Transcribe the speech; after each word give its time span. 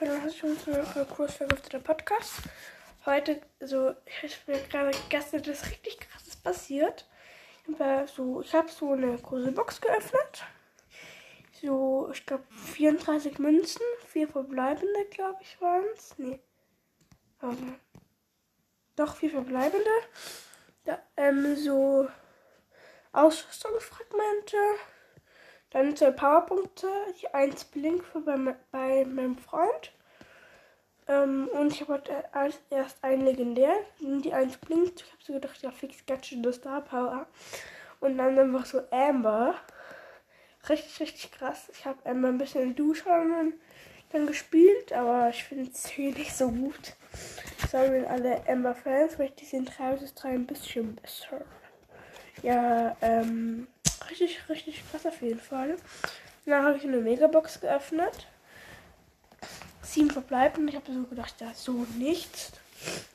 Hallo, 0.00 0.12
herzlich 0.14 0.42
willkommen 0.42 0.86
zu 0.86 1.04
Kurs 1.04 1.34
vergifteter 1.34 1.78
Podcast. 1.78 2.32
Heute, 3.04 3.42
so, 3.60 3.94
ich 4.22 4.40
bin 4.46 4.56
gerade 4.70 4.96
gestern 5.10 5.42
das 5.42 5.66
richtig 5.66 6.00
krasses 6.00 6.36
passiert. 6.36 7.06
So, 8.06 8.40
ich 8.40 8.54
habe 8.54 8.70
so 8.70 8.92
eine 8.92 9.18
große 9.18 9.52
Box 9.52 9.78
geöffnet. 9.78 10.46
So, 11.60 12.08
ich 12.14 12.24
glaube 12.24 12.44
34 12.72 13.38
Münzen, 13.40 13.82
vier 14.06 14.26
verbleibende, 14.26 15.04
glaube 15.10 15.38
ich, 15.42 15.60
waren 15.60 15.84
es. 15.94 16.14
Nee. 16.16 16.40
Ähm, 17.42 17.78
doch, 18.96 19.16
vier 19.16 19.32
verbleibende. 19.32 19.90
Da, 20.86 20.98
ähm, 21.18 21.56
so 21.56 22.08
Ausrüstungsfragmente. 23.12 24.56
Dann 25.70 25.96
zwei 25.96 26.10
Powerpunkte. 26.10 26.88
Die 27.20 27.28
eins 27.32 27.64
blinkt 27.64 28.06
für 28.06 28.20
bei, 28.20 28.36
bei 28.70 29.04
meinem 29.04 29.38
Freund. 29.38 29.92
Ähm, 31.08 31.48
und 31.52 31.72
ich 31.72 31.80
habe 31.80 31.94
heute 31.94 32.34
als 32.34 32.60
erst 32.70 33.02
einen 33.02 33.24
legendär. 33.24 33.74
Die 34.00 34.32
eins 34.32 34.56
blinkt. 34.56 35.00
Ich 35.00 35.12
habe 35.12 35.22
so 35.22 35.32
gedacht, 35.32 35.62
ja, 35.62 35.70
fix 35.70 36.04
Gadget 36.06 36.44
das 36.44 36.56
Star 36.56 36.80
Power. 36.82 37.26
Und 38.00 38.18
dann 38.18 38.38
einfach 38.38 38.66
so 38.66 38.82
Amber. 38.90 39.54
Richtig, 40.68 41.00
richtig 41.00 41.32
krass. 41.32 41.70
Ich 41.72 41.84
habe 41.86 41.98
Amber 42.04 42.28
ein 42.28 42.38
bisschen 42.38 42.62
in 42.62 42.76
Duschen 42.76 43.54
dann 44.12 44.26
gespielt, 44.26 44.92
aber 44.92 45.28
ich 45.30 45.44
finde 45.44 45.70
es 45.70 45.86
hier 45.86 46.12
nicht 46.12 46.34
so 46.34 46.50
gut. 46.50 46.94
Sorry 47.70 48.04
alle 48.06 48.42
Amber-Fans, 48.48 49.18
weil 49.18 49.30
die 49.30 49.44
sind 49.44 49.70
3 49.78 49.96
bis 49.96 50.14
3 50.14 50.30
ein 50.30 50.46
bisschen 50.46 50.96
besser. 50.96 51.42
Ja, 52.42 52.96
ähm, 53.00 53.68
richtig, 54.10 54.48
richtig 54.48 54.82
krass 54.90 55.06
auf 55.06 55.20
jeden 55.22 55.40
Fall. 55.40 55.76
Dann 56.46 56.64
habe 56.64 56.76
ich 56.76 56.84
eine 56.84 56.98
Megabox 56.98 57.60
geöffnet. 57.60 58.26
Sieben 59.82 60.10
verbleiben. 60.10 60.66
Ich 60.68 60.76
habe 60.76 60.92
so 60.92 61.02
gedacht, 61.04 61.34
ja, 61.40 61.52
so 61.54 61.86
nichts. 61.98 62.52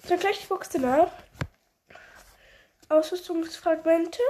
Dann 0.07 0.19
gleich 0.19 0.41
die 0.41 0.47
Box 0.47 0.69
danach. 0.69 1.11
Ausrüstungsfragmente. 2.89 4.21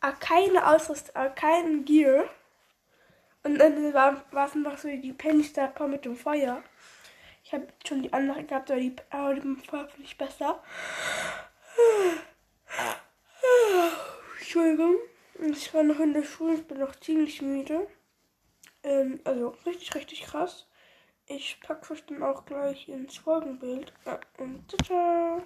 Ah, 0.00 0.12
keine 0.12 0.66
Ausrüstung, 0.66 1.14
ah, 1.14 1.28
kein 1.28 1.84
Gear. 1.84 2.24
Und 3.42 3.58
dann 3.58 3.94
war, 3.94 4.24
es 4.32 4.54
einfach 4.54 4.78
so 4.78 4.88
die 4.88 5.12
Penny 5.12 5.44
Star 5.44 5.72
mit 5.86 6.04
dem 6.04 6.16
Feuer. 6.16 6.62
Ich 7.44 7.52
habe 7.52 7.66
schon 7.86 8.02
die 8.02 8.12
andere 8.12 8.44
gehabt, 8.44 8.70
aber 8.70 8.80
die, 8.80 8.94
aber 9.10 9.34
die 9.34 9.66
Feuer 9.66 9.88
finde 9.88 10.06
ich 10.06 10.16
besser. 10.16 10.62
Entschuldigung. 14.38 14.96
Ich 15.38 15.72
war 15.72 15.82
noch 15.82 16.00
in 16.00 16.12
der 16.12 16.24
Schule, 16.24 16.54
ich 16.54 16.66
bin 16.66 16.78
noch 16.78 16.94
ziemlich 16.96 17.40
müde. 17.42 17.86
Ähm, 18.82 19.20
also 19.24 19.54
richtig, 19.66 19.94
richtig 19.94 20.22
krass. 20.22 20.66
Ich 21.26 21.60
packe 21.60 21.92
euch 21.92 22.04
dann 22.06 22.22
auch 22.22 22.44
gleich 22.44 22.88
ins 22.88 23.18
Folgenbild. 23.18 23.92
Ja, 24.04 24.20
und 24.38 24.68
ciao, 24.68 24.84
ciao. 24.84 25.38